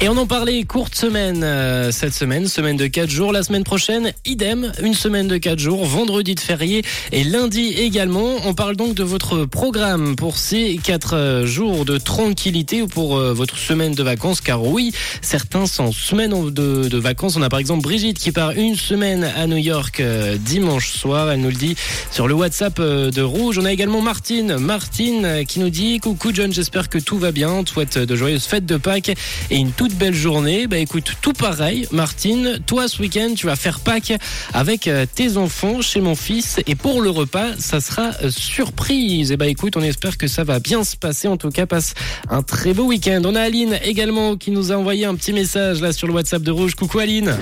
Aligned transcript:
Et 0.00 0.08
on 0.08 0.16
en 0.16 0.28
parlait, 0.28 0.62
courte 0.62 0.94
semaine 0.94 1.42
euh, 1.42 1.90
cette 1.90 2.14
semaine, 2.14 2.46
semaine 2.46 2.76
de 2.76 2.86
4 2.86 3.10
jours. 3.10 3.32
La 3.32 3.42
semaine 3.42 3.64
prochaine, 3.64 4.12
idem, 4.24 4.72
une 4.80 4.94
semaine 4.94 5.26
de 5.26 5.38
4 5.38 5.58
jours, 5.58 5.84
vendredi 5.86 6.36
de 6.36 6.40
férié 6.40 6.84
et 7.10 7.24
lundi 7.24 7.74
également. 7.76 8.36
On 8.44 8.54
parle 8.54 8.76
donc 8.76 8.94
de 8.94 9.02
votre 9.02 9.44
programme 9.44 10.14
pour 10.14 10.38
ces 10.38 10.78
4 10.80 11.42
jours 11.46 11.84
de 11.84 11.98
tranquillité 11.98 12.80
ou 12.80 12.86
pour 12.86 13.16
euh, 13.16 13.32
votre 13.32 13.58
semaine 13.58 13.92
de 13.92 14.02
vacances. 14.04 14.40
Car 14.40 14.64
oui, 14.64 14.92
certains 15.20 15.66
sont 15.66 15.90
semaine 15.90 16.50
de, 16.50 16.88
de 16.88 16.98
vacances. 16.98 17.36
On 17.36 17.42
a 17.42 17.48
par 17.48 17.58
exemple 17.58 17.82
Brigitte 17.82 18.20
qui 18.20 18.30
part 18.30 18.52
une 18.52 18.76
semaine 18.76 19.24
à 19.24 19.48
New 19.48 19.56
York 19.56 19.98
euh, 19.98 20.36
dimanche 20.38 20.90
soir. 20.90 21.32
Elle 21.32 21.40
nous 21.40 21.48
le 21.48 21.54
dit 21.54 21.74
sur 22.12 22.28
le 22.28 22.34
WhatsApp 22.34 22.78
euh, 22.78 23.10
de 23.10 23.22
Rouge. 23.22 23.58
On 23.58 23.64
a 23.64 23.72
également 23.72 24.00
Martine. 24.00 24.58
Martine 24.58 25.24
euh, 25.24 25.44
qui 25.44 25.58
nous 25.58 25.70
dit 25.70 25.98
Coucou 25.98 26.30
John, 26.32 26.52
j'espère 26.52 26.88
que 26.88 26.98
tout 26.98 27.18
va 27.18 27.32
bien. 27.32 27.50
On 27.50 27.64
te 27.64 27.70
souhaite 27.70 27.98
de 27.98 28.14
joyeuses 28.14 28.44
fêtes 28.44 28.64
de 28.64 28.76
Pâques 28.76 29.10
et 29.50 29.56
une 29.56 29.72
toute 29.72 29.87
belle 29.94 30.14
journée. 30.14 30.66
Bah 30.66 30.78
écoute, 30.78 31.12
tout 31.20 31.32
pareil, 31.32 31.86
Martine. 31.92 32.58
Toi, 32.66 32.88
ce 32.88 33.00
week-end, 33.00 33.32
tu 33.36 33.46
vas 33.46 33.56
faire 33.56 33.80
Pâques 33.80 34.12
avec 34.52 34.88
euh, 34.88 35.06
tes 35.12 35.36
enfants 35.36 35.80
chez 35.82 36.00
mon 36.00 36.14
fils. 36.14 36.60
Et 36.66 36.74
pour 36.74 37.02
le 37.02 37.10
repas, 37.10 37.56
ça 37.58 37.80
sera 37.80 38.10
euh, 38.22 38.30
surprise. 38.30 39.32
Et 39.32 39.36
bah 39.36 39.46
écoute, 39.46 39.76
on 39.76 39.82
espère 39.82 40.18
que 40.18 40.26
ça 40.26 40.44
va 40.44 40.60
bien 40.60 40.84
se 40.84 40.96
passer. 40.96 41.28
En 41.28 41.36
tout 41.36 41.50
cas, 41.50 41.66
passe 41.66 41.94
un 42.30 42.42
très 42.42 42.74
beau 42.74 42.84
week-end. 42.84 43.22
On 43.24 43.34
a 43.34 43.42
Aline 43.42 43.78
également 43.84 44.36
qui 44.36 44.50
nous 44.50 44.72
a 44.72 44.76
envoyé 44.76 45.04
un 45.04 45.14
petit 45.14 45.32
message 45.32 45.80
là 45.80 45.92
sur 45.92 46.06
le 46.06 46.12
WhatsApp 46.12 46.42
de 46.42 46.50
Rouge. 46.50 46.74
Coucou 46.74 46.98
Aline. 46.98 47.36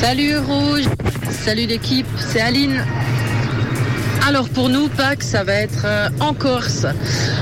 Salut 0.00 0.38
Rouge, 0.38 0.84
salut 1.44 1.66
l'équipe, 1.66 2.06
c'est 2.32 2.40
Aline. 2.40 2.84
Alors 4.26 4.48
pour 4.48 4.68
nous, 4.68 4.88
Pâques, 4.88 5.22
ça 5.22 5.42
va 5.44 5.54
être 5.54 5.82
euh, 5.84 6.08
en 6.20 6.34
Corse. 6.34 6.86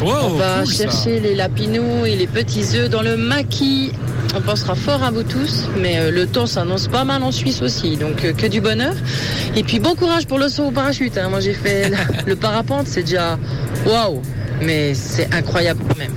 On 0.03 0.29
va 0.37 0.65
chercher 0.77 1.21
les 1.21 1.34
lapinous 1.34 2.05
et 2.07 2.15
les 2.17 2.27
petits 2.27 2.65
œufs 2.77 2.89
dans 2.89 3.03
le 3.03 3.17
maquis. 3.17 3.93
On 4.37 4.41
pensera 4.41 4.75
fort 4.75 5.03
à 5.03 5.11
vous 5.11 5.23
tous, 5.23 5.65
mais 5.81 5.98
euh, 5.98 6.11
le 6.11 6.27
temps 6.27 6.47
s'annonce 6.47 6.89
pas 6.89 7.05
mal 7.05 7.23
en 7.23 7.33
Suisse 7.33 7.62
aussi, 7.62 7.97
donc 7.97 8.25
euh, 8.25 8.33
que 8.33 8.47
du 8.47 8.61
bonheur. 8.61 8.95
Et 9.56 9.62
puis 9.62 9.81
bon 9.81 9.95
courage 9.95 10.27
pour 10.27 10.39
le 10.39 10.48
saut 10.48 10.65
au 10.67 10.70
parachute. 10.70 11.17
hein. 11.19 11.28
Moi 11.31 11.41
j'ai 11.41 11.55
fait 11.55 11.89
le, 11.89 11.97
le 12.27 12.37
parapente, 12.37 12.87
c'est 12.87 13.03
déjà 13.03 13.39
waouh, 13.87 14.20
mais 14.62 14.95
c'est 14.95 15.33
incroyable 15.34 15.83
quand 15.89 15.98
même. 15.98 16.12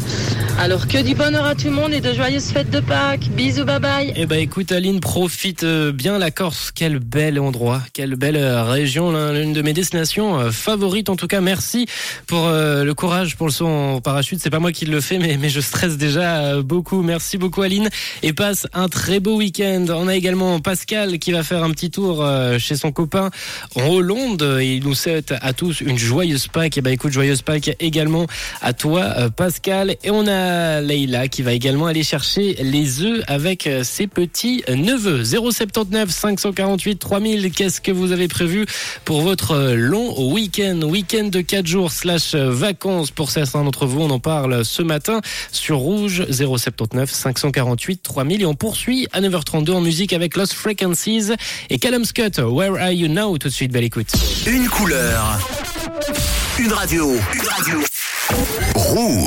Alors 0.62 0.90
que 0.90 1.02
du 1.02 1.16
bonheur 1.16 1.46
à 1.46 1.56
tout 1.56 1.68
le 1.68 1.72
monde 1.72 1.94
et 1.94 2.02
de 2.02 2.14
joyeuses 2.14 2.48
fêtes 2.52 2.70
de 2.70 2.82
Pâques. 2.82 3.30
Bisous, 3.30 3.64
bye 3.64 3.80
bye. 3.80 4.14
Eh 4.18 4.26
ben 4.26 4.40
écoute 4.40 4.74
Aline, 4.74 5.00
profite 5.00 5.64
euh, 5.64 5.94
bien 5.94 6.18
la 6.18 6.32
Corse. 6.32 6.72
Quel 6.76 7.00
bel 7.00 7.40
endroit, 7.40 7.82
quelle 7.94 8.16
belle 8.18 8.36
euh, 8.36 8.64
région, 8.66 9.10
l'un- 9.10 9.32
l'une 9.32 9.54
de 9.54 9.62
mes 9.62 9.72
destinations 9.72 10.38
euh, 10.38 10.52
favorites 10.52 11.08
en 11.08 11.16
tout 11.16 11.28
cas. 11.28 11.40
Merci 11.40 11.86
pour 12.28 12.50
le 12.50 12.92
courage 12.92 13.38
pour 13.38 13.48
le 13.48 13.54
saut 13.54 13.68
en 13.68 14.02
parachute. 14.02 14.42
C'est 14.42 14.50
pas 14.50 14.60
moi 14.60 14.74
qui 14.74 14.86
le 14.86 15.00
fais, 15.00 15.18
mais, 15.18 15.38
mais 15.38 15.48
je 15.48 15.62
stresse 15.62 15.96
déjà 15.98 16.62
beaucoup. 16.62 17.04
Merci 17.04 17.38
beaucoup 17.38 17.62
Aline 17.62 17.88
et 18.22 18.34
passe 18.34 18.68
un 18.74 18.90
très 18.90 19.22
beau 19.22 19.38
week-end. 19.38 19.86
On 19.90 20.10
a 20.10 20.16
également 20.16 20.60
Pascal 20.60 21.20
qui 21.20 21.32
va 21.32 21.42
faire 21.44 21.64
un 21.64 21.72
petit 21.72 21.90
tour 21.90 22.28
chez 22.58 22.76
son 22.76 22.92
copain 22.92 23.30
en 23.76 23.88
Hollande. 23.88 24.58
Il 24.62 24.84
nous 24.84 24.94
souhaite 24.96 25.34
à 25.42 25.54
tous 25.54 25.80
une 25.80 25.98
joyeuse 25.98 26.48
Pâques. 26.50 26.78
Et 26.78 26.82
ben 26.82 26.92
écoute, 26.92 27.14
joyeuse 27.14 27.44
Pâques 27.44 27.72
également 27.80 28.28
à 28.62 28.74
toi 28.74 29.30
Pascal. 29.36 29.96
Et 30.04 30.12
on 30.12 30.28
a 30.28 30.49
Leïla 30.82 31.28
qui 31.28 31.42
va 31.42 31.54
également 31.54 31.88
aller 31.88 32.04
chercher 32.04 32.56
les 32.62 33.02
œufs 33.02 33.24
avec 33.28 33.68
euh, 33.68 33.84
ses 33.84 34.08
petits 34.08 34.64
neveux. 34.70 35.24
079 35.24 36.10
548 36.10 36.98
3000. 36.98 37.52
Qu'est-ce 37.52 37.82
que 37.82 37.92
vous 37.92 38.12
avez 38.12 38.28
prévu 38.28 38.66
pour 39.06 39.22
votre 39.22 39.52
euh, 39.52 39.76
long 39.76 40.32
week-end? 40.32 40.80
Week-end 40.84 41.26
de 41.26 41.42
4 41.42 41.66
jours 41.66 41.92
slash 41.92 42.36
euh, 42.36 42.50
vacances 42.52 43.12
pour 43.12 43.32
certains 43.32 43.64
d'entre 43.64 43.86
vous. 43.86 44.02
On 44.02 44.10
en 44.10 44.20
parle 44.20 44.66
ce 44.66 44.82
matin 44.82 45.22
sur 45.52 45.78
Rouge 45.78 46.26
079 46.30 47.12
548 47.12 48.04
3000. 48.04 48.42
Et 48.42 48.46
on 48.46 48.56
poursuit 48.56 49.08
à 49.12 49.22
9h32 49.22 49.72
en 49.72 49.82
musique 49.82 50.14
avec 50.14 50.36
Lost 50.36 50.54
Frequencies 50.54 51.32
et 51.70 51.80
Callum 51.80 52.06
Scott. 52.06 52.40
Where 52.40 52.76
are 52.82 52.92
you 52.92 53.08
now? 53.08 53.38
Tout 53.38 53.50
de 53.50 53.54
suite, 53.54 53.72
belle 53.72 53.84
écoute. 53.84 54.12
Une 54.48 54.68
couleur. 54.68 55.40
Une 56.60 56.72
radio. 56.74 57.12
Une 57.34 57.48
radio. 57.48 57.80
Rouge. 58.76 59.20